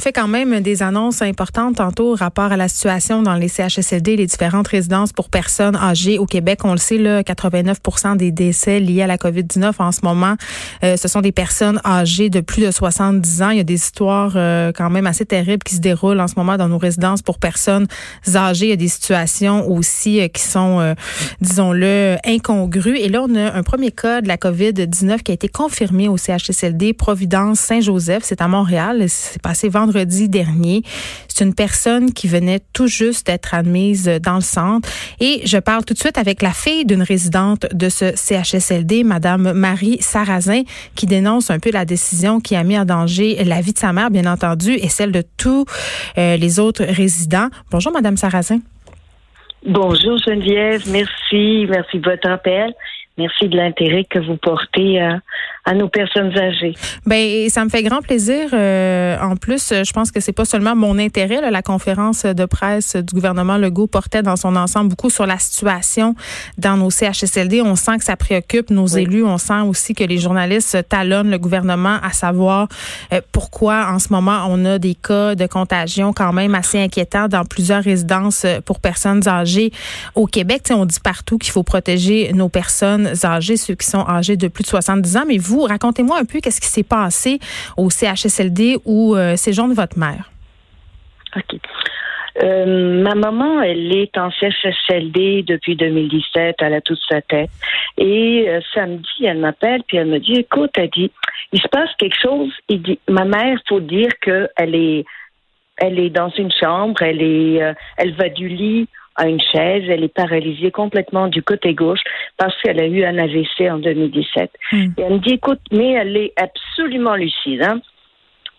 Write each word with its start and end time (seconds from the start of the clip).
fait 0.00 0.12
quand 0.12 0.28
même 0.28 0.60
des 0.60 0.82
annonces 0.82 1.22
importantes 1.22 1.76
tantôt 1.76 2.14
rapport 2.14 2.52
à 2.52 2.56
la 2.56 2.68
situation 2.68 3.22
dans 3.22 3.34
les 3.34 3.48
CHSLD, 3.48 4.16
les 4.16 4.26
différentes 4.26 4.68
résidences 4.68 5.12
pour 5.12 5.28
personnes 5.28 5.76
âgées 5.76 6.18
au 6.18 6.26
Québec. 6.26 6.60
On 6.64 6.72
le 6.72 6.78
sait, 6.78 6.98
là, 6.98 7.22
89 7.22 7.78
des 8.16 8.32
décès 8.32 8.80
liés 8.80 9.02
à 9.02 9.06
la 9.06 9.16
COVID-19 9.16 9.74
en 9.78 9.92
ce 9.92 10.00
moment, 10.02 10.34
euh, 10.82 10.96
ce 10.96 11.08
sont 11.08 11.20
des 11.20 11.32
personnes 11.32 11.80
âgées 11.84 12.28
de 12.28 12.40
plus 12.40 12.62
de 12.62 12.70
70 12.70 13.42
ans. 13.42 13.50
Il 13.50 13.58
y 13.58 13.60
a 13.60 13.64
des 13.64 13.74
histoires 13.74 14.32
euh, 14.36 14.72
quand 14.74 14.90
même 14.90 15.06
assez 15.06 15.24
terribles 15.24 15.62
qui 15.62 15.76
se 15.76 15.80
déroulent 15.80 16.20
en 16.20 16.28
ce 16.28 16.34
moment 16.36 16.56
dans 16.56 16.68
nos 16.68 16.78
résidences 16.78 17.22
pour 17.22 17.38
personnes 17.38 17.86
âgées. 18.34 18.66
Il 18.66 18.70
y 18.70 18.72
a 18.72 18.76
des 18.76 18.88
situations 18.88 19.70
aussi 19.70 20.20
euh, 20.20 20.28
qui 20.28 20.42
sont, 20.42 20.94
disons-le, 21.40 22.16
incongrues. 22.26 22.98
Et 22.98 23.08
là, 23.08 23.22
on 23.22 23.34
a 23.34 23.52
un 23.52 23.62
premier 23.62 23.90
cas 23.90 24.20
de 24.20 24.28
la 24.28 24.36
COVID-19 24.36 25.22
qui 25.22 25.30
a 25.30 25.34
été 25.34 25.48
confirmé 25.48 26.08
au 26.08 26.16
CHSLD 26.16 26.94
Providence 26.94 27.60
Saint-Joseph. 27.60 28.22
C'est 28.24 28.40
à 28.40 28.48
Montréal. 28.48 29.04
C'est 29.08 29.40
passé 29.40 29.68
vendredi 29.68 29.83
vendredi 29.84 30.28
dernier. 30.28 30.82
C'est 31.28 31.44
une 31.44 31.54
personne 31.54 32.12
qui 32.12 32.26
venait 32.26 32.60
tout 32.72 32.86
juste 32.86 33.26
d'être 33.26 33.54
admise 33.54 34.06
dans 34.22 34.36
le 34.36 34.40
centre. 34.40 34.88
Et 35.20 35.42
je 35.44 35.58
parle 35.58 35.84
tout 35.84 35.94
de 35.94 35.98
suite 35.98 36.16
avec 36.16 36.42
la 36.42 36.52
fille 36.52 36.84
d'une 36.86 37.02
résidente 37.02 37.66
de 37.72 37.88
ce 37.88 38.12
CHSLD, 38.16 39.04
Madame 39.04 39.52
Marie 39.52 39.98
Sarrazin, 40.00 40.62
qui 40.94 41.06
dénonce 41.06 41.50
un 41.50 41.58
peu 41.58 41.70
la 41.70 41.84
décision 41.84 42.40
qui 42.40 42.56
a 42.56 42.64
mis 42.64 42.78
en 42.78 42.84
danger 42.84 43.42
la 43.44 43.60
vie 43.60 43.72
de 43.72 43.78
sa 43.78 43.92
mère, 43.92 44.10
bien 44.10 44.26
entendu, 44.26 44.72
et 44.72 44.88
celle 44.88 45.12
de 45.12 45.22
tous 45.36 45.66
euh, 46.16 46.36
les 46.36 46.58
autres 46.58 46.84
résidents. 46.84 47.48
Bonjour, 47.70 47.92
Madame 47.92 48.16
Sarrazin. 48.16 48.60
Bonjour 49.66 50.18
Geneviève, 50.18 50.82
merci, 50.90 51.66
merci 51.70 51.98
de 51.98 52.10
votre 52.10 52.28
appel. 52.28 52.74
Merci 53.16 53.48
de 53.48 53.56
l'intérêt 53.56 54.04
que 54.04 54.18
vous 54.18 54.36
portez 54.36 55.00
à, 55.00 55.20
à, 55.64 55.74
nos 55.74 55.88
personnes 55.88 56.36
âgées. 56.36 56.74
Ben, 57.06 57.48
ça 57.48 57.64
me 57.64 57.70
fait 57.70 57.82
grand 57.82 58.02
plaisir. 58.02 58.50
Euh, 58.52 59.16
en 59.20 59.36
plus, 59.36 59.72
je 59.72 59.92
pense 59.92 60.10
que 60.10 60.20
c'est 60.20 60.32
pas 60.32 60.44
seulement 60.44 60.74
mon 60.76 60.98
intérêt. 60.98 61.40
Là, 61.40 61.50
la 61.50 61.62
conférence 61.62 62.24
de 62.24 62.44
presse 62.44 62.96
du 62.96 63.14
gouvernement 63.14 63.56
Legault 63.56 63.86
portait 63.86 64.22
dans 64.22 64.36
son 64.36 64.56
ensemble 64.56 64.90
beaucoup 64.90 65.10
sur 65.10 65.26
la 65.26 65.38
situation 65.38 66.14
dans 66.58 66.76
nos 66.76 66.90
CHSLD. 66.90 67.62
On 67.62 67.76
sent 67.76 67.98
que 67.98 68.04
ça 68.04 68.16
préoccupe 68.16 68.70
nos 68.70 68.86
élus. 68.86 69.24
On 69.24 69.38
sent 69.38 69.60
aussi 69.66 69.94
que 69.94 70.04
les 70.04 70.18
journalistes 70.18 70.88
talonnent 70.88 71.30
le 71.30 71.38
gouvernement 71.38 71.98
à 72.02 72.10
savoir 72.10 72.68
euh, 73.12 73.20
pourquoi 73.32 73.88
en 73.90 73.98
ce 73.98 74.08
moment 74.10 74.46
on 74.48 74.64
a 74.64 74.78
des 74.78 74.94
cas 74.94 75.34
de 75.34 75.46
contagion 75.46 76.12
quand 76.12 76.32
même 76.32 76.54
assez 76.54 76.78
inquiétants 76.80 77.28
dans 77.28 77.44
plusieurs 77.44 77.82
résidences 77.82 78.46
pour 78.64 78.80
personnes 78.80 79.26
âgées 79.28 79.72
au 80.14 80.26
Québec. 80.26 80.62
on 80.70 80.84
dit 80.84 81.00
partout 81.00 81.38
qu'il 81.38 81.52
faut 81.52 81.62
protéger 81.62 82.32
nos 82.32 82.48
personnes 82.48 83.12
âgés, 83.24 83.56
ceux 83.56 83.74
qui 83.74 83.86
sont 83.86 84.06
âgés 84.08 84.36
de 84.36 84.48
plus 84.48 84.62
de 84.62 84.68
70 84.68 85.16
ans. 85.16 85.24
Mais 85.26 85.38
vous, 85.38 85.53
racontez-moi 85.62 86.18
un 86.18 86.24
peu 86.24 86.40
qu'est-ce 86.40 86.60
qui 86.60 86.68
s'est 86.68 86.82
passé 86.82 87.38
au 87.76 87.90
CHSLD 87.90 88.78
où 88.84 89.16
euh, 89.16 89.36
séjourne 89.36 89.72
votre 89.72 89.98
mère. 89.98 90.30
OK. 91.36 91.58
Euh, 92.42 93.02
ma 93.02 93.14
maman, 93.14 93.62
elle 93.62 93.94
est 93.96 94.16
en 94.18 94.30
CHSLD 94.30 95.44
depuis 95.46 95.76
2017. 95.76 96.56
Elle 96.58 96.74
a 96.74 96.80
toute 96.80 96.98
sa 97.08 97.22
tête. 97.22 97.50
Et 97.96 98.46
euh, 98.48 98.60
samedi, 98.74 99.24
elle 99.24 99.38
m'appelle 99.38 99.82
puis 99.86 99.98
elle 99.98 100.08
me 100.08 100.18
dit, 100.18 100.34
écoute, 100.34 100.70
elle 100.76 100.90
dit, 100.90 101.12
il 101.52 101.60
se 101.60 101.68
passe 101.68 101.90
quelque 101.98 102.20
chose. 102.20 102.52
Il 102.68 102.82
dit, 102.82 102.98
ma 103.08 103.24
mère, 103.24 103.58
faut 103.68 103.80
dire 103.80 104.10
qu'elle 104.20 104.74
est, 104.74 105.04
elle 105.76 105.98
est 105.98 106.10
dans 106.10 106.30
une 106.30 106.50
chambre. 106.50 107.00
Elle 107.02 107.22
est, 107.22 107.74
elle 107.96 108.14
va 108.14 108.28
du 108.28 108.48
lit 108.48 108.88
à 109.16 109.28
une 109.28 109.40
chaise. 109.40 109.84
Elle 109.88 110.04
est 110.04 110.14
paralysée 110.14 110.70
complètement 110.70 111.28
du 111.28 111.42
côté 111.42 111.74
gauche 111.74 112.00
parce 112.36 112.54
qu'elle 112.62 112.80
a 112.80 112.86
eu 112.86 113.04
un 113.04 113.18
AVC 113.18 113.70
en 113.70 113.78
2017. 113.78 114.50
Hmm. 114.72 114.76
Et 114.96 115.02
elle 115.02 115.12
me 115.14 115.18
dit, 115.18 115.34
écoute, 115.34 115.60
mais 115.70 115.92
elle 115.92 116.16
est 116.16 116.32
absolument 116.36 117.14
lucide. 117.14 117.62
Hein? 117.62 117.80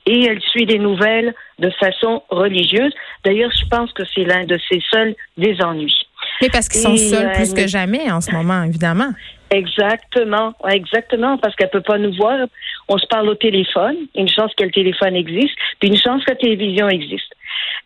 Et 0.06 0.26
elle 0.26 0.42
suit 0.42 0.66
des 0.66 0.78
nouvelles 0.78 1.34
de 1.60 1.70
façon 1.72 2.22
religieuse. 2.30 2.94
D'ailleurs, 3.24 3.52
je 3.52 3.68
pense 3.68 3.92
que 3.94 4.04
c'est 4.14 4.24
l'un 4.24 4.46
de 4.46 4.60
ses 4.70 4.82
seuls 4.92 5.16
désennuis. 5.38 5.96
Mais 6.42 6.50
parce 6.50 6.68
qu'ils 6.68 6.82
sont 6.82 6.98
seuls 6.98 7.32
plus 7.34 7.54
que 7.54 7.68
jamais 7.68 8.12
en 8.12 8.22
ce 8.22 8.32
moment, 8.32 8.64
évidemment. 8.64 9.10
Exactement, 9.52 10.54
exactement, 10.68 11.38
parce 11.38 11.56
qu'elle 11.56 11.70
peut 11.70 11.82
pas 11.82 11.98
nous 11.98 12.14
voir. 12.14 12.48
On 12.88 12.98
se 12.98 13.08
parle 13.08 13.30
au 13.30 13.36
téléphone. 13.36 13.96
Une 14.16 14.30
chance 14.30 14.54
que 14.56 14.64
le 14.64 14.72
téléphone 14.72 15.16
existe, 15.16 15.56
puis 15.80 15.90
une 15.90 15.98
chance 15.98 16.24
que 16.24 16.32
la 16.32 16.38
télévision 16.38 16.88
existe. 16.90 17.34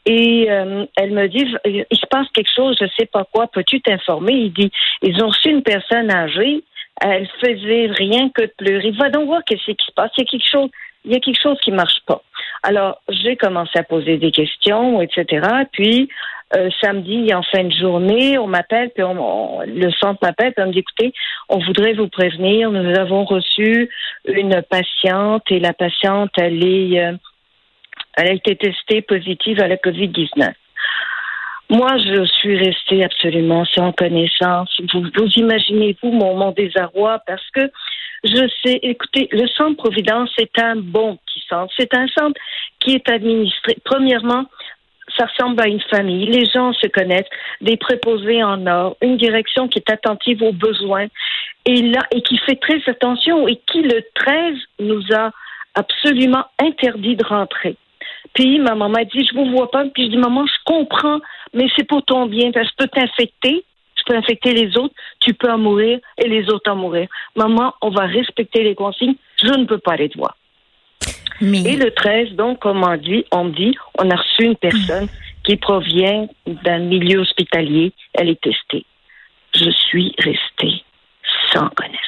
Et 0.06 0.48
euh, 0.50 0.86
elle 0.98 1.12
me 1.12 1.28
dit, 1.28 1.46
il 1.66 1.98
se 1.98 2.06
passe 2.10 2.28
quelque 2.34 2.52
chose, 2.54 2.78
je 2.80 2.88
sais 2.98 3.06
pas 3.06 3.26
quoi, 3.32 3.48
peux-tu 3.48 3.82
t'informer? 3.82 4.34
Il 4.34 4.54
dit, 4.54 4.72
ils 5.02 5.24
ont 5.24 5.28
reçu 5.28 5.50
une 5.50 5.64
personne 5.64 6.12
âgée, 6.12 6.64
elle 7.02 7.28
faisait 7.40 7.88
rien 7.92 8.30
que 8.30 8.42
de 8.42 8.54
pleurer. 8.58 8.92
Va 8.92 9.10
donc 9.10 9.28
voir 9.28 9.42
qu'est-ce 9.46 9.72
qui 9.72 9.86
se 9.86 9.92
passe. 9.94 10.12
Il 10.18 10.22
y 10.22 10.24
a 10.24 10.26
quelque 10.26 10.50
chose, 10.50 10.70
il 11.10 11.14
y 11.14 11.18
a 11.18 11.20
quelque 11.20 11.42
chose 11.42 11.60
qui 11.62 11.72
marche 11.72 12.00
pas. 12.06 12.22
Alors, 12.64 13.02
j'ai 13.10 13.36
commencé 13.36 13.78
à 13.80 13.84
poser 13.84 14.18
des 14.18 14.32
questions, 14.32 15.02
etc. 15.02 15.48
Puis, 15.72 16.10
euh, 16.56 16.70
samedi, 16.82 17.34
en 17.34 17.44
fin 17.44 17.64
de 17.64 17.74
journée, 17.74 18.38
on 18.38 18.48
m'appelle, 18.48 18.92
puis 18.94 19.04
on, 19.04 19.62
le 19.66 19.92
centre 19.92 20.20
m'appelle, 20.22 20.54
puis 20.54 20.64
on 20.64 20.68
me 20.68 20.74
dit, 20.74 20.80
écoutez, 20.80 21.14
on 21.50 21.60
voudrait 21.60 21.94
vous 21.94 22.08
prévenir, 22.08 22.72
nous 22.72 22.98
avons 22.98 23.26
reçu 23.26 23.90
une 24.26 24.62
patiente, 24.62 25.44
et 25.50 25.60
la 25.60 25.74
patiente, 25.74 26.32
elle. 26.38 26.64
Euh, 26.64 27.14
a 28.18 28.32
été 28.32 28.56
testée 28.56 29.02
positive 29.02 29.62
à 29.62 29.68
la 29.68 29.78
COVID-19. 29.78 30.54
Moi, 31.70 31.98
je 31.98 32.26
suis 32.26 32.58
restée 32.58 33.04
absolument 33.04 33.64
sans 33.66 33.92
connaissance. 33.92 34.70
Vous, 34.92 35.04
vous 35.16 35.32
imaginez-vous 35.36 36.12
mon 36.12 36.52
désarroi 36.52 37.20
parce 37.28 37.48
que 37.52 37.72
je 38.24 38.50
sais, 38.64 38.80
écoutez, 38.82 39.28
le 39.32 39.48
Centre 39.48 39.78
Providence 39.78 40.32
est 40.38 40.60
un 40.60 40.76
bon 40.76 41.18
petit 41.18 41.44
centre. 41.48 41.74
C'est 41.78 41.94
un 41.94 42.08
centre 42.08 42.40
qui 42.80 42.96
est 42.96 43.10
administré. 43.10 43.78
Premièrement, 43.84 44.46
ça 45.18 45.26
ressemble 45.26 45.62
à 45.62 45.68
une 45.68 45.82
famille. 45.82 46.26
Les 46.28 46.46
gens 46.46 46.74
se 46.74 46.88
connaissent, 46.88 47.30
des 47.62 47.78
préposés 47.78 48.44
en 48.44 48.66
or, 48.68 48.98
une 49.02 49.18
direction 49.18 49.68
qui 49.68 49.80
est 49.80 49.92
attentive 49.92 50.42
aux 50.44 50.54
besoins 50.54 51.08
et 51.66 51.82
là 51.82 52.02
et 52.12 52.22
qui 52.22 52.38
fait 52.38 52.56
très 52.56 52.82
attention 52.88 53.48
et 53.48 53.60
qui 53.68 53.82
le 53.82 54.04
13 54.16 54.56
nous 54.80 55.04
a 55.14 55.32
absolument 55.76 56.46
interdit 56.60 57.16
de 57.16 57.26
rentrer. 57.26 57.76
Puis 58.34 58.60
ma 58.60 58.76
maman 58.76 59.00
dit, 59.12 59.26
je 59.26 59.36
vous 59.36 59.50
vois 59.52 59.72
pas. 59.72 59.86
Puis 59.94 60.06
je 60.06 60.10
dis, 60.10 60.18
maman, 60.18 60.46
je 60.46 60.54
comprends, 60.66 61.20
mais 61.54 61.68
c'est 61.76 61.88
pour 61.88 62.04
ton 62.04 62.26
bien. 62.26 62.52
Parce 62.52 62.68
que 62.68 62.74
je 62.80 62.86
peux 62.86 63.00
t'infecter, 63.00 63.64
peux 64.10 64.16
infecter 64.16 64.54
les 64.54 64.76
autres, 64.78 64.96
tu 65.20 65.34
peux 65.34 65.52
en 65.52 65.58
mourir 65.58 66.00
et 66.18 66.28
les 66.28 66.50
autres 66.50 66.72
en 66.72 66.76
mourir. 66.76 67.08
Maman, 67.36 67.74
on 67.82 67.90
va 67.90 68.06
respecter 68.06 68.64
les 68.64 68.76
consignes. 68.76 69.16
Je 69.42 69.54
ne 69.54 69.66
peux 69.66 69.78
pas 69.78 69.94
aller 69.94 70.10
te 70.10 70.18
voir. 70.18 70.36
Et 71.42 71.78
le 71.78 71.92
13, 71.92 72.32
donc, 72.32 72.60
comme 72.60 72.84
on 72.84 72.98
dit, 72.98 73.24
on 73.32 73.46
dit, 73.46 73.76
on 73.98 74.10
a 74.10 74.16
reçu 74.16 74.44
une 74.44 74.58
personne 74.58 75.08
qui 75.44 75.56
provient 75.56 76.28
d'un 76.46 76.80
milieu 76.80 77.20
hospitalier. 77.20 77.94
Elle 78.14 78.30
est 78.30 78.42
testée. 78.42 78.86
Je 79.56 79.70
suis 79.70 80.14
restée 80.18 80.84
sans 81.54 81.70
connaissance. 81.70 81.99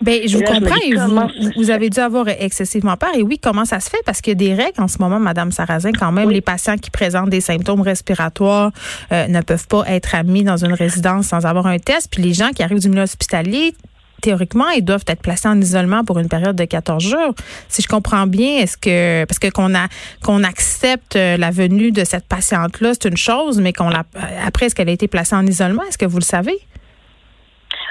Ben, 0.00 0.26
je 0.26 0.38
vous 0.38 0.44
comprends 0.44 0.76
et 0.82 0.94
vous, 0.94 1.52
vous, 1.56 1.70
avez 1.70 1.90
dû 1.90 2.00
avoir 2.00 2.26
excessivement 2.28 2.96
peur. 2.96 3.10
Et 3.14 3.22
oui, 3.22 3.38
comment 3.38 3.66
ça 3.66 3.80
se 3.80 3.90
fait? 3.90 4.02
Parce 4.06 4.22
qu'il 4.22 4.30
y 4.30 4.36
a 4.36 4.54
des 4.54 4.54
règles 4.54 4.80
en 4.80 4.88
ce 4.88 4.96
moment, 4.98 5.20
Madame 5.20 5.52
Sarrazin, 5.52 5.92
quand 5.92 6.10
même. 6.10 6.30
Les 6.30 6.40
patients 6.40 6.76
qui 6.76 6.90
présentent 6.90 7.28
des 7.28 7.42
symptômes 7.42 7.82
respiratoires 7.82 8.72
euh, 9.12 9.26
ne 9.28 9.42
peuvent 9.42 9.66
pas 9.66 9.84
être 9.88 10.14
admis 10.14 10.42
dans 10.42 10.64
une 10.64 10.72
résidence 10.72 11.26
sans 11.26 11.44
avoir 11.44 11.66
un 11.66 11.78
test. 11.78 12.08
Puis 12.10 12.22
les 12.22 12.32
gens 12.32 12.50
qui 12.50 12.62
arrivent 12.62 12.80
du 12.80 12.88
milieu 12.88 13.02
hospitalier, 13.02 13.74
théoriquement, 14.22 14.70
ils 14.70 14.84
doivent 14.84 15.04
être 15.06 15.20
placés 15.20 15.48
en 15.48 15.60
isolement 15.60 16.02
pour 16.02 16.18
une 16.18 16.28
période 16.28 16.56
de 16.56 16.64
14 16.64 17.02
jours. 17.02 17.34
Si 17.68 17.82
je 17.82 17.88
comprends 17.88 18.26
bien, 18.26 18.58
est-ce 18.58 18.78
que 18.78 19.26
parce 19.26 19.38
que 19.38 19.48
qu'on 19.48 19.74
a 19.74 19.88
qu'on 20.22 20.44
accepte 20.44 21.16
euh, 21.16 21.36
la 21.36 21.50
venue 21.50 21.92
de 21.92 22.04
cette 22.04 22.26
patiente 22.26 22.80
là, 22.80 22.92
c'est 22.94 23.08
une 23.08 23.16
chose, 23.18 23.60
mais 23.60 23.74
qu'on 23.74 23.90
la 23.90 24.04
après 24.46 24.66
est-ce 24.66 24.74
qu'elle 24.74 24.88
a 24.88 24.92
été 24.92 25.08
placée 25.08 25.34
en 25.34 25.46
isolement, 25.46 25.82
est-ce 25.84 25.98
que 25.98 26.06
vous 26.06 26.18
le 26.18 26.24
savez? 26.24 26.58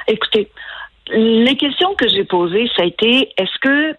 Écoutez, 0.08 0.50
les 1.12 1.56
questions 1.58 1.96
que 1.96 2.08
j'ai 2.08 2.24
posées, 2.24 2.70
ça 2.76 2.84
a 2.84 2.86
été 2.86 3.32
est-ce 3.38 3.60
que 3.60 3.96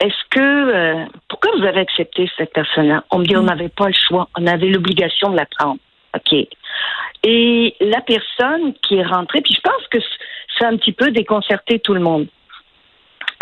est-ce 0.00 0.28
que 0.30 0.40
euh, 0.40 1.06
pourquoi 1.28 1.50
vous 1.58 1.64
avez 1.64 1.80
accepté 1.80 2.30
cette 2.36 2.52
personne-là? 2.52 3.04
On 3.10 3.18
me 3.18 3.24
dit 3.24 3.36
on 3.36 3.42
mm. 3.42 3.46
n'avait 3.46 3.68
pas 3.68 3.88
le 3.88 3.94
choix, 3.94 4.28
on 4.38 4.46
avait 4.46 4.68
l'obligation 4.68 5.30
de 5.30 5.36
la 5.36 5.46
prendre. 5.46 5.78
OK. 6.14 6.46
Et 7.24 7.74
la 7.80 8.00
personne 8.02 8.74
qui 8.82 8.96
est 8.96 9.04
rentrée, 9.04 9.40
puis 9.40 9.54
je 9.54 9.60
pense 9.60 9.86
que 9.90 9.98
ça 10.58 10.66
a 10.66 10.70
un 10.70 10.76
petit 10.76 10.92
peu 10.92 11.10
déconcerté 11.10 11.80
tout 11.80 11.94
le 11.94 12.00
monde. 12.00 12.28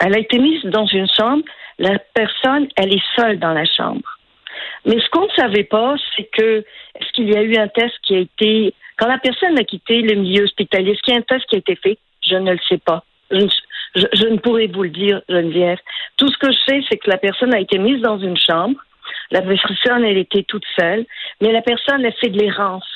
Elle 0.02 0.14
a 0.14 0.18
été 0.18 0.38
mise 0.38 0.64
dans 0.64 0.86
une 0.86 1.08
chambre. 1.08 1.42
La 1.78 1.98
personne, 2.14 2.68
elle 2.76 2.94
est 2.94 3.04
seule 3.14 3.38
dans 3.38 3.52
la 3.52 3.66
chambre. 3.66 4.18
Mais 4.86 4.98
ce 4.98 5.08
qu'on 5.10 5.26
ne 5.26 5.32
savait 5.36 5.64
pas, 5.64 5.94
c'est 6.16 6.28
que 6.32 6.64
est-ce 6.98 7.12
qu'il 7.12 7.30
y 7.30 7.36
a 7.36 7.42
eu 7.42 7.56
un 7.56 7.68
test 7.68 7.94
qui 8.02 8.14
a 8.14 8.18
été 8.18 8.74
quand 8.96 9.08
la 9.08 9.18
personne 9.18 9.58
a 9.58 9.64
quitté 9.64 10.00
le 10.00 10.14
milieu 10.14 10.44
hospitalier, 10.44 10.92
est-ce 10.92 11.02
qu'il 11.02 11.14
y 11.14 11.16
a 11.16 11.20
un 11.20 11.22
test 11.22 11.44
qui 11.46 11.56
a 11.56 11.58
été 11.58 11.76
fait 11.76 11.98
Je 12.28 12.36
ne 12.36 12.52
le 12.52 12.58
sais 12.68 12.78
pas. 12.78 13.04
Je 13.30 13.36
ne, 13.36 13.48
je 14.12 14.26
ne 14.26 14.38
pourrais 14.38 14.66
vous 14.66 14.82
le 14.82 14.90
dire, 14.90 15.20
Geneviève. 15.28 15.78
Tout 16.16 16.28
ce 16.28 16.38
que 16.38 16.52
je 16.52 16.58
sais, 16.66 16.80
c'est 16.88 16.98
que 16.98 17.10
la 17.10 17.18
personne 17.18 17.54
a 17.54 17.60
été 17.60 17.78
mise 17.78 18.00
dans 18.00 18.18
une 18.18 18.36
chambre. 18.36 18.78
La 19.30 19.42
personne, 19.42 20.04
elle 20.04 20.18
était 20.18 20.44
toute 20.44 20.64
seule, 20.78 21.04
mais 21.40 21.52
la 21.52 21.62
personne 21.62 22.04
a 22.04 22.12
fait 22.12 22.28
de 22.28 22.38
l'errance. 22.38 22.86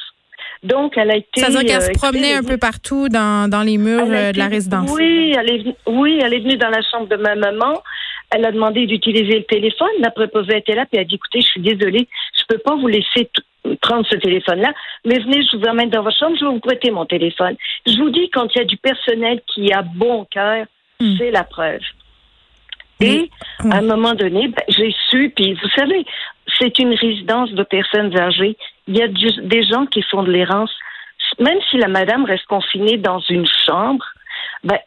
Donc, 0.63 0.97
elle 0.97 1.11
a 1.11 1.17
été. 1.17 1.41
Ça 1.41 1.49
veut 1.49 1.65
dire 1.65 1.79
qu'elle 1.79 1.95
se 1.95 1.99
promenait 1.99 2.35
un 2.35 2.43
peu 2.43 2.59
partout 2.59 3.09
dans, 3.09 3.49
dans 3.49 3.63
les 3.63 3.79
murs 3.79 4.07
de 4.07 4.39
la 4.39 4.47
résidence. 4.49 4.91
Oui 4.93 5.21
elle, 5.37 5.51
est, 5.51 5.77
oui, 5.87 6.19
elle 6.23 6.35
est 6.35 6.41
venue 6.41 6.57
dans 6.57 6.69
la 6.69 6.83
chambre 6.83 7.09
de 7.09 7.17
ma 7.17 7.35
maman. 7.35 7.83
Elle 8.31 8.45
a 8.45 8.53
demandé 8.53 8.87
d'utiliser 8.87 9.39
le 9.39 9.45
téléphone. 9.45 9.89
La 10.01 10.11
préposée 10.11 10.59
était 10.59 10.75
là, 10.75 10.87
puis 10.87 10.99
elle 10.99 11.01
a 11.01 11.05
dit 11.05 11.17
écoutez, 11.17 11.41
je 11.41 11.47
suis 11.47 11.61
désolée, 11.61 12.09
peux 12.51 12.59
pas 12.59 12.75
vous 12.75 12.89
laisser 12.89 13.31
prendre 13.81 14.07
ce 14.09 14.17
téléphone-là, 14.17 14.73
mais 15.05 15.19
venez, 15.19 15.43
je 15.43 15.57
vous 15.57 15.65
emmène 15.65 15.91
dans 15.91 16.03
votre 16.03 16.17
chambre, 16.17 16.37
je 16.39 16.45
vais 16.45 16.51
vous 16.51 16.61
prêter 16.61 16.91
mon 16.91 17.07
téléphone. 17.07 17.57
Je 17.87 17.97
vous 17.99 18.11
dis, 18.11 18.31
quand 18.31 18.47
il 18.55 18.59
y 18.59 18.63
a 18.63 18.65
du 18.65 18.77
personnel 18.77 19.41
qui 19.47 19.73
a 19.73 19.83
bon 19.83 20.27
cœur, 20.31 20.67
hmm. 21.01 21.17
c'est 21.19 21.31
la 21.31 21.45
preuve. 21.45 21.81
Et 23.03 23.31
à 23.71 23.79
un 23.79 23.83
moment 23.83 24.13
donné, 24.13 24.49
ben, 24.49 24.63
j'ai 24.69 24.95
su, 25.09 25.33
puis 25.35 25.55
vous 25.55 25.69
savez, 25.75 26.05
c'est 26.59 26.79
une 26.79 26.95
résidence 26.95 27.51
de 27.53 27.63
personnes 27.63 28.15
âgées. 28.19 28.59
Il 28.89 28.97
y 28.97 29.03
a 29.03 29.09
des 29.09 29.63
gens 29.63 29.87
qui 29.87 30.03
font 30.03 30.23
de 30.23 30.31
l'errance. 30.31 30.71
Même 31.39 31.59
si 31.71 31.79
la 31.79 31.89
madame 31.89 32.25
reste 32.27 32.45
confinée 32.47 32.99
dans 32.99 33.21
une 33.31 33.47
chambre, 33.67 34.05
ben, 34.65 34.79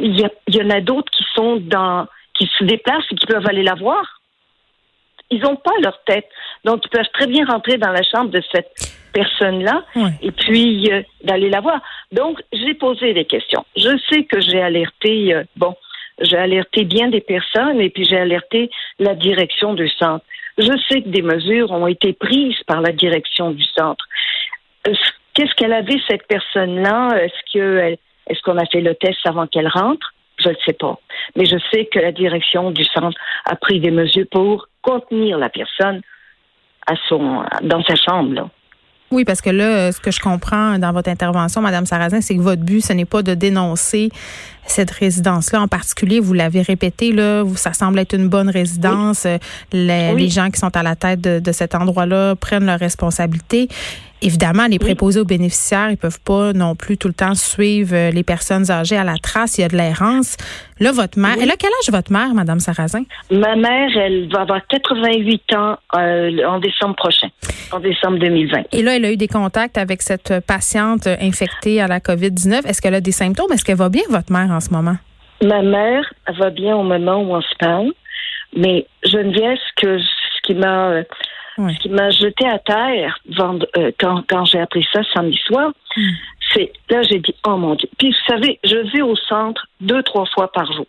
il 0.00 0.20
y, 0.20 0.26
y 0.48 0.62
en 0.62 0.70
a 0.70 0.80
d'autres 0.80 1.10
qui 1.12 1.24
sont 1.34 1.56
dans, 1.56 2.06
qui 2.34 2.50
se 2.58 2.64
déplacent 2.64 3.10
et 3.10 3.14
qui 3.14 3.26
peuvent 3.26 3.46
aller 3.46 3.62
la 3.62 3.74
voir. 3.74 4.21
Ils 5.32 5.40
n'ont 5.40 5.56
pas 5.56 5.72
leur 5.82 5.98
tête. 6.04 6.28
Donc, 6.64 6.82
ils 6.84 6.90
peuvent 6.90 7.10
très 7.14 7.26
bien 7.26 7.44
rentrer 7.46 7.78
dans 7.78 7.90
la 7.90 8.02
chambre 8.02 8.30
de 8.30 8.42
cette 8.52 8.70
personne-là 9.12 9.84
et 10.22 10.30
puis 10.30 10.90
euh, 10.92 11.02
d'aller 11.24 11.48
la 11.48 11.60
voir. 11.60 11.80
Donc, 12.12 12.40
j'ai 12.52 12.74
posé 12.74 13.14
des 13.14 13.24
questions. 13.24 13.64
Je 13.76 13.90
sais 14.10 14.24
que 14.24 14.40
j'ai 14.40 14.60
alerté, 14.60 15.34
euh, 15.34 15.44
bon, 15.56 15.74
j'ai 16.20 16.36
alerté 16.36 16.84
bien 16.84 17.08
des 17.08 17.20
personnes 17.20 17.80
et 17.80 17.90
puis 17.90 18.04
j'ai 18.04 18.18
alerté 18.18 18.70
la 18.98 19.14
direction 19.14 19.74
du 19.74 19.88
centre. 19.88 20.24
Je 20.58 20.72
sais 20.88 21.00
que 21.02 21.08
des 21.08 21.22
mesures 21.22 21.70
ont 21.72 21.86
été 21.86 22.12
prises 22.12 22.62
par 22.66 22.82
la 22.82 22.92
direction 22.92 23.50
du 23.50 23.64
centre. 23.76 24.06
Qu'est-ce 24.84 25.54
qu'elle 25.54 25.72
avait, 25.72 26.00
cette 26.08 26.26
personne-là? 26.26 27.16
Est-ce 27.22 27.52
que 27.54 27.96
est-ce 28.28 28.40
qu'on 28.42 28.58
a 28.58 28.66
fait 28.66 28.82
le 28.82 28.94
test 28.94 29.18
avant 29.24 29.46
qu'elle 29.46 29.68
rentre? 29.68 30.12
Je 30.38 30.48
ne 30.48 30.54
sais 30.64 30.72
pas. 30.72 30.98
Mais 31.36 31.44
je 31.46 31.56
sais 31.70 31.88
que 31.92 31.98
la 31.98 32.12
direction 32.12 32.70
du 32.70 32.84
centre 32.84 33.18
a 33.44 33.56
pris 33.56 33.80
des 33.80 33.90
mesures 33.90 34.26
pour 34.30 34.68
contenir 34.82 35.38
la 35.38 35.48
personne 35.48 36.00
à 36.86 36.94
son, 37.08 37.44
dans 37.62 37.82
sa 37.84 37.94
chambre. 37.94 38.34
Là. 38.34 38.48
Oui, 39.12 39.26
parce 39.26 39.42
que 39.42 39.50
là, 39.50 39.92
ce 39.92 40.00
que 40.00 40.10
je 40.10 40.20
comprends 40.20 40.78
dans 40.78 40.90
votre 40.92 41.10
intervention, 41.10 41.60
Madame 41.60 41.84
Sarrazin, 41.84 42.22
c'est 42.22 42.34
que 42.34 42.40
votre 42.40 42.62
but, 42.62 42.80
ce 42.80 42.94
n'est 42.94 43.04
pas 43.04 43.22
de 43.22 43.34
dénoncer 43.34 44.08
cette 44.64 44.90
résidence-là 44.90 45.60
en 45.60 45.68
particulier. 45.68 46.18
Vous 46.18 46.32
l'avez 46.32 46.62
répété, 46.62 47.12
là, 47.12 47.44
ça 47.54 47.74
semble 47.74 47.98
être 47.98 48.14
une 48.14 48.28
bonne 48.28 48.48
résidence. 48.48 49.26
Les, 49.70 50.28
gens 50.28 50.50
qui 50.50 50.58
sont 50.58 50.74
à 50.74 50.82
la 50.82 50.96
tête 50.96 51.20
de, 51.20 51.40
de 51.40 51.52
cet 51.52 51.74
endroit-là 51.74 52.36
prennent 52.36 52.64
leurs 52.64 52.78
responsabilités. 52.78 53.68
Évidemment, 54.24 54.66
les 54.68 54.78
préposés 54.78 55.18
aux 55.18 55.24
bénéficiaires, 55.24 55.90
ils 55.90 55.96
peuvent 55.96 56.20
pas 56.24 56.52
non 56.52 56.76
plus 56.76 56.96
tout 56.96 57.08
le 57.08 57.14
temps 57.14 57.34
suivre 57.34 57.92
euh, 57.92 58.10
les 58.12 58.22
personnes 58.22 58.70
âgées 58.70 58.96
à 58.96 59.02
la 59.02 59.16
trace. 59.16 59.58
Il 59.58 59.62
y 59.62 59.64
a 59.64 59.68
de 59.68 59.76
l'errance. 59.76 60.36
Là, 60.78 60.92
votre 60.92 61.18
mère, 61.18 61.34
elle 61.42 61.50
a 61.50 61.56
quel 61.56 61.70
âge 61.80 61.90
votre 61.90 62.12
mère, 62.12 62.32
Madame 62.32 62.60
Sarrazin? 62.60 63.02
Ma 63.32 63.56
mère, 63.56 63.90
elle 63.96 64.28
va 64.32 64.42
avoir 64.42 64.60
88 64.68 65.54
ans 65.54 65.76
euh, 65.96 66.44
en 66.46 66.60
décembre 66.60 66.94
prochain, 66.94 67.28
en 67.72 67.80
décembre 67.80 68.18
2020. 68.18 68.62
Et 68.70 68.82
là, 68.82 68.94
elle 68.94 69.04
a 69.04 69.10
eu 69.10 69.16
des 69.16 69.26
contacts 69.26 69.76
avec 69.76 70.02
cette 70.02 70.38
patiente 70.46 71.08
infectée 71.08 71.80
à 71.80 71.88
la 71.88 71.98
COVID-19. 71.98 72.64
Est-ce 72.66 72.80
qu'elle 72.80 72.94
a 72.94 73.00
des 73.00 73.12
symptômes? 73.12 73.50
Est-ce 73.52 73.64
qu'elle 73.64 73.76
va 73.76 73.88
bien, 73.88 74.02
votre 74.08 74.32
mère, 74.32 74.52
en 74.52 74.60
ce 74.60 74.70
moment? 74.70 74.96
Ma 75.42 75.62
mère 75.62 76.04
va 76.38 76.50
bien 76.50 76.76
au 76.76 76.84
moment 76.84 77.16
où 77.16 77.34
on 77.34 77.42
se 77.42 77.54
parle, 77.58 77.90
mais 78.56 78.86
Geneviève, 79.04 79.56
ce, 79.56 79.82
que, 79.82 79.98
ce 79.98 80.42
qui 80.44 80.54
m'a 80.54 81.02
ce 81.56 81.78
qui 81.80 81.88
m'a 81.88 82.10
jeté 82.10 82.46
à 82.46 82.58
terre 82.58 83.18
euh, 83.38 83.90
quand, 83.98 84.22
quand 84.28 84.44
j'ai 84.44 84.60
appris 84.60 84.86
ça 84.92 85.00
samedi 85.14 85.38
soir, 85.46 85.72
hmm. 85.96 86.10
c'est 86.52 86.72
là 86.90 87.02
j'ai 87.02 87.18
dit 87.18 87.34
oh 87.46 87.56
mon 87.56 87.74
dieu. 87.74 87.88
Puis 87.98 88.10
vous 88.10 88.32
savez, 88.32 88.58
je 88.64 88.76
vais 88.92 89.02
au 89.02 89.16
centre 89.16 89.66
deux 89.80 90.02
trois 90.02 90.26
fois 90.26 90.50
par 90.50 90.70
jour. 90.72 90.86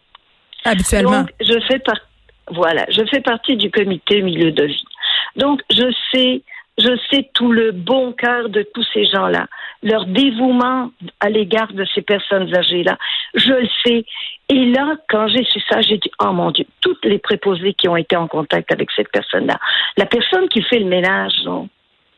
Habituellement. 0.65 1.19
Donc 1.21 1.33
je 1.41 1.59
fais 1.67 1.79
par 1.79 1.97
voilà, 2.51 2.85
je 2.89 3.03
fais 3.09 3.21
partie 3.21 3.55
du 3.55 3.71
comité 3.71 4.21
milieu 4.21 4.51
de 4.51 4.65
vie. 4.65 4.83
Donc 5.35 5.61
je 5.69 5.93
sais 6.11 6.43
je 6.77 6.97
sais 7.11 7.29
tout 7.33 7.51
le 7.51 7.71
bon 7.71 8.13
cœur 8.13 8.49
de 8.49 8.65
tous 8.73 8.85
ces 8.93 9.05
gens-là, 9.05 9.47
leur 9.83 10.05
dévouement 10.05 10.89
à 11.19 11.29
l'égard 11.29 11.71
de 11.73 11.85
ces 11.93 12.01
personnes 12.01 12.53
âgées-là. 12.55 12.97
Je 13.35 13.53
le 13.53 13.69
sais. 13.85 14.05
Et 14.49 14.65
là, 14.65 14.95
quand 15.09 15.27
j'ai 15.27 15.43
su 15.43 15.59
ça, 15.69 15.81
j'ai 15.81 15.97
dit, 15.97 16.11
oh 16.19 16.31
mon 16.31 16.51
Dieu, 16.51 16.65
toutes 16.81 17.03
les 17.05 17.19
préposés 17.19 17.73
qui 17.73 17.87
ont 17.87 17.95
été 17.95 18.15
en 18.15 18.27
contact 18.27 18.71
avec 18.71 18.89
cette 18.91 19.11
personne-là, 19.11 19.59
la 19.97 20.05
personne 20.05 20.47
qui 20.49 20.61
fait 20.61 20.79
le 20.79 20.85
ménage, 20.85 21.33
non, 21.45 21.69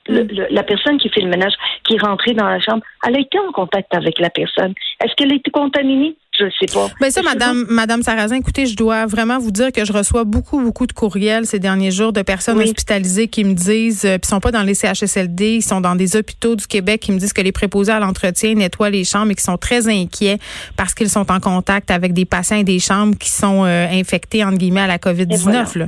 la 0.07 0.63
personne 0.63 0.97
qui 0.97 1.09
fait 1.09 1.21
le 1.21 1.29
ménage, 1.29 1.53
qui 1.83 1.95
est 1.95 2.01
rentrée 2.01 2.33
dans 2.33 2.47
la 2.47 2.59
chambre, 2.59 2.83
elle 3.07 3.15
a 3.15 3.19
été 3.19 3.39
en 3.39 3.51
contact 3.51 3.93
avec 3.93 4.19
la 4.19 4.29
personne. 4.29 4.73
Est-ce 5.03 5.15
qu'elle 5.15 5.31
a 5.31 5.35
été 5.35 5.51
contaminée? 5.51 6.15
Je 6.37 6.45
ne 6.45 6.49
sais 6.59 6.73
pas. 6.73 6.87
Mais 6.99 7.11
ça, 7.11 7.21
Madame, 7.21 7.65
Madame 7.69 8.01
Sarrazin, 8.01 8.35
écoutez, 8.35 8.65
je 8.65 8.75
dois 8.75 9.05
vraiment 9.05 9.39
vous 9.39 9.51
dire 9.51 9.71
que 9.71 9.85
je 9.85 9.93
reçois 9.93 10.23
beaucoup, 10.23 10.59
beaucoup 10.61 10.85
de 10.85 10.93
courriels 10.93 11.45
ces 11.45 11.59
derniers 11.59 11.91
jours 11.91 12.11
de 12.11 12.21
personnes 12.21 12.59
hospitalisées 12.59 13.27
qui 13.27 13.43
me 13.43 13.53
disent, 13.53 14.05
euh, 14.05 14.17
puis 14.17 14.27
sont 14.27 14.39
pas 14.39 14.51
dans 14.51 14.63
les 14.63 14.73
CHSLD, 14.73 15.55
ils 15.55 15.61
sont 15.61 15.81
dans 15.81 15.95
des 15.95 16.15
hôpitaux 16.15 16.55
du 16.55 16.67
Québec, 16.67 17.01
qui 17.01 17.11
me 17.11 17.17
disent 17.17 17.33
que 17.33 17.41
les 17.41 17.51
préposés 17.51 17.91
à 17.91 17.99
l'entretien 17.99 18.53
nettoient 18.55 18.89
les 18.89 19.03
chambres 19.03 19.31
et 19.31 19.35
qui 19.35 19.43
sont 19.43 19.57
très 19.57 19.87
inquiets 19.87 20.37
parce 20.75 20.93
qu'ils 20.93 21.09
sont 21.09 21.31
en 21.31 21.39
contact 21.39 21.91
avec 21.91 22.13
des 22.13 22.25
patients 22.25 22.57
et 22.57 22.63
des 22.63 22.79
chambres 22.79 23.17
qui 23.17 23.29
sont 23.29 23.63
euh, 23.63 23.87
infectés 23.91 24.43
entre 24.43 24.57
guillemets 24.57 24.81
à 24.81 24.87
la 24.87 24.97
COVID-19. 24.97 25.77
Là. 25.77 25.87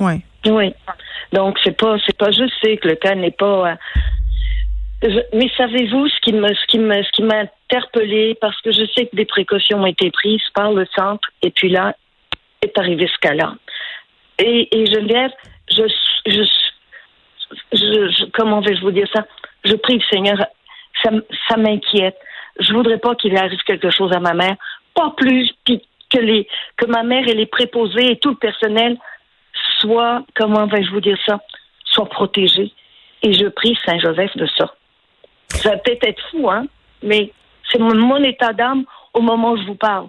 Ouais. 0.00 0.20
Oui. 0.46 0.74
Donc 1.32 1.56
c'est 1.62 1.76
pas 1.76 1.96
c'est 2.06 2.16
pas 2.16 2.30
juste 2.30 2.52
c'est 2.62 2.76
que 2.76 2.88
le 2.88 2.94
cas 2.94 3.14
n'est 3.14 3.30
pas 3.30 3.76
mais 5.32 5.50
savez-vous 5.56 6.08
ce 6.08 6.20
qui 6.20 6.32
me 6.32 6.48
ce 6.48 6.66
qui 6.66 6.78
me 6.78 7.02
ce 7.02 7.10
qui 7.12 7.22
m'a 7.22 7.40
interpellé? 7.40 8.36
Parce 8.40 8.60
que 8.62 8.72
je 8.72 8.84
sais 8.94 9.06
que 9.06 9.16
des 9.16 9.24
précautions 9.24 9.82
ont 9.82 9.86
été 9.86 10.10
prises 10.10 10.48
par 10.54 10.72
le 10.72 10.86
centre 10.94 11.28
et 11.42 11.50
puis 11.50 11.68
là 11.68 11.94
est 12.62 12.78
arrivé 12.78 13.06
ce 13.06 13.18
cas-là. 13.18 13.54
Et, 14.38 14.68
et 14.76 14.86
Geneviève, 14.86 15.32
je, 15.70 15.82
je, 16.26 16.42
je, 17.72 18.24
comment 18.32 18.60
vais-je 18.60 18.80
vous 18.80 18.90
dire 18.90 19.08
ça? 19.14 19.26
Je 19.64 19.74
prie 19.74 19.98
le 19.98 20.04
Seigneur, 20.10 20.38
ça, 21.02 21.10
ça 21.48 21.56
m'inquiète. 21.56 22.16
Je 22.60 22.72
voudrais 22.72 22.98
pas 22.98 23.14
qu'il 23.14 23.36
arrive 23.36 23.60
quelque 23.62 23.90
chose 23.90 24.12
à 24.12 24.20
ma 24.20 24.34
mère, 24.34 24.56
pas 24.94 25.12
plus 25.16 25.50
que 25.66 26.18
les 26.18 26.48
que 26.76 26.86
ma 26.86 27.02
mère 27.02 27.26
et 27.28 27.34
les 27.34 27.46
préposés 27.46 28.12
et 28.12 28.18
tout 28.18 28.30
le 28.30 28.36
personnel 28.36 28.96
soient, 29.78 30.24
comment 30.34 30.66
vais-je 30.66 30.90
vous 30.90 31.00
dire 31.00 31.18
ça, 31.26 31.40
soient 31.84 32.08
protégés. 32.08 32.72
Et 33.22 33.32
je 33.32 33.46
prie 33.46 33.76
Saint 33.84 33.98
Joseph 33.98 34.36
de 34.36 34.46
ça. 34.56 34.74
Ça 35.62 35.70
va 35.70 35.76
peut-être 35.78 36.04
être 36.04 36.22
fou, 36.30 36.48
hein, 36.50 36.66
mais 37.02 37.32
c'est 37.70 37.78
mon, 37.78 38.22
état 38.22 38.52
d'âme 38.52 38.84
au 39.14 39.20
moment 39.20 39.52
où 39.52 39.56
je 39.56 39.66
vous 39.66 39.74
parle. 39.74 40.08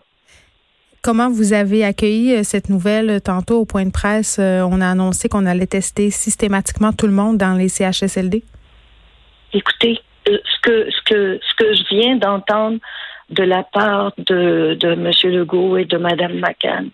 Comment 1.02 1.30
vous 1.30 1.54
avez 1.54 1.84
accueilli 1.84 2.36
euh, 2.36 2.44
cette 2.44 2.70
nouvelle? 2.70 3.10
Euh, 3.10 3.20
tantôt 3.20 3.62
au 3.62 3.66
point 3.66 3.86
de 3.86 3.92
presse? 3.92 4.40
Euh, 4.40 4.62
on 4.70 4.82
a 4.82 4.90
annoncé 4.90 5.30
qu'on 5.30 5.46
allait 5.46 5.68
tester 5.68 6.10
systématiquement 6.12 6.92
tout 6.92 7.08
le 7.08 7.14
monde 7.14 7.38
dans 7.38 7.54
les 7.54 7.70
CHSLD. 7.70 8.44
Écoutez, 9.54 10.00
ce 10.26 10.60
que, 10.62 10.90
ce 10.92 11.02
que, 11.06 11.40
ce 11.42 11.56
que 11.56 11.74
je 11.74 11.96
viens 11.96 12.18
d'entendre 12.18 12.80
de 13.30 13.44
la 13.44 13.64
part 13.64 14.12
de, 14.18 14.78
de 14.80 14.90
M. 14.90 15.12
Legault 15.24 15.78
et 15.78 15.86
de 15.86 15.98
Mme 15.98 16.40
McCann, 16.40 16.90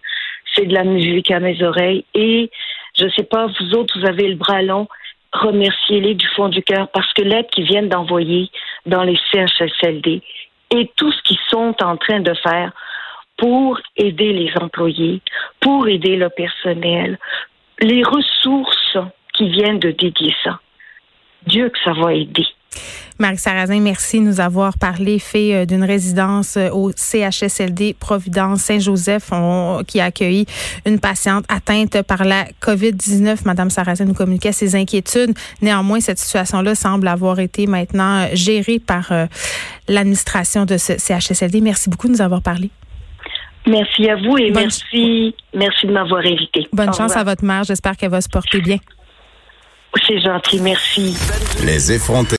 c'est 0.54 0.66
de 0.66 0.74
la 0.74 0.84
musique 0.84 1.32
à 1.32 1.40
mes 1.40 1.62
oreilles. 1.64 2.06
Et 2.14 2.52
je 2.98 3.06
ne 3.06 3.10
sais 3.10 3.24
pas, 3.24 3.48
vous 3.48 3.74
autres, 3.74 4.00
vous 4.00 4.08
avez 4.08 4.28
le 4.28 4.36
bras 4.36 4.62
long 4.62 4.88
remerciez-les 5.34 6.14
du 6.16 6.28
fond 6.36 6.50
du 6.50 6.62
cœur 6.64 6.88
parce 6.90 7.12
que 7.14 7.24
l'aide 7.24 7.48
qu'ils 7.48 7.66
viennent 7.66 7.90
d'envoyer 7.90 8.50
dans 8.86 9.04
les 9.04 9.20
CHSLD 9.32 10.22
et 10.72 10.92
tout 10.96 11.12
ce 11.12 11.22
qu'ils 11.24 11.40
sont 11.50 11.76
en 11.82 11.98
train 11.98 12.20
de 12.20 12.34
faire 12.36 12.72
pour 13.38 13.80
aider 13.98 14.32
les 14.32 14.52
employés, 14.62 15.22
pour 15.60 15.88
aider 15.88 16.16
le 16.16 16.30
personnel, 16.30 17.18
les 17.80 18.04
ressources 18.04 18.98
qui 19.34 19.50
viennent 19.50 19.80
de 19.80 19.92
dédier 19.92 20.36
ça. 20.44 20.60
Dieu 21.48 21.70
que 21.70 21.80
ça 21.84 21.94
va 21.94 22.14
aider. 22.14 22.46
Marie 23.24 23.38
Sarrazin, 23.38 23.80
merci 23.80 24.20
de 24.20 24.26
nous 24.26 24.42
avoir 24.42 24.78
parlé, 24.78 25.18
fait 25.18 25.56
euh, 25.56 25.66
d'une 25.66 25.86
résidence 25.86 26.58
euh, 26.58 26.70
au 26.72 26.92
CHSLD 26.92 27.96
Providence 27.98 28.64
Saint-Joseph 28.64 29.32
qui 29.88 30.02
a 30.02 30.06
accueilli 30.06 30.46
une 30.86 31.00
patiente 31.00 31.46
atteinte 31.48 32.02
par 32.02 32.26
la 32.26 32.44
COVID-19. 32.62 33.46
Madame 33.46 33.70
Sarrazin 33.70 34.04
nous 34.04 34.14
communiquait 34.14 34.52
ses 34.52 34.76
inquiétudes. 34.76 35.34
Néanmoins, 35.62 36.02
cette 36.02 36.20
situation-là 36.20 36.76
semble 36.76 37.08
avoir 37.08 37.40
été 37.40 37.66
maintenant 37.66 38.28
gérée 38.34 38.80
par 38.80 39.14
euh, 39.14 39.26
l'administration 39.88 40.66
de 40.66 40.76
ce 40.76 40.98
CHSLD. 40.98 41.62
Merci 41.62 41.90
beaucoup 41.90 42.08
de 42.08 42.12
nous 42.12 42.22
avoir 42.22 42.42
parlé. 42.42 42.72
Merci 43.66 44.10
à 44.10 44.18
vous 44.18 44.38
et 44.38 44.52
merci, 44.52 45.34
merci 45.54 45.88
de 45.88 45.94
m'avoir 45.94 46.26
invité. 46.26 46.68
Bonne 46.74 46.94
chance 46.94 47.16
à 47.16 47.24
votre 47.24 47.46
mère. 47.46 47.64
J'espère 47.64 47.96
qu'elle 47.96 48.12
va 48.12 48.20
se 48.20 48.28
porter 48.28 48.60
bien. 48.60 48.80
C'est 50.08 50.20
gentil, 50.20 50.60
merci. 50.60 51.16
Les 51.66 51.92
effrontés. 51.92 52.32